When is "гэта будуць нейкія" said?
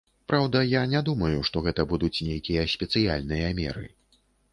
1.67-2.65